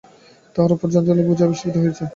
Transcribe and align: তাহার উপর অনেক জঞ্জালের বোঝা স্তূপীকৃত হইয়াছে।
তাহার 0.55 0.71
উপর 0.71 0.85
অনেক 0.85 0.93
জঞ্জালের 0.95 1.27
বোঝা 1.29 1.45
স্তূপীকৃত 1.49 1.75
হইয়াছে। 1.77 2.03